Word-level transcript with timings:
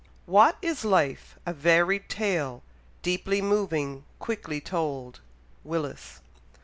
What 0.25 0.57
is 0.63 0.83
life? 0.83 1.37
a 1.45 1.53
varied 1.53 2.09
tale, 2.09 2.63
Deeply 3.03 3.39
moving, 3.39 4.03
quickly 4.17 4.59
told. 4.59 5.21
Willis. 5.63 6.21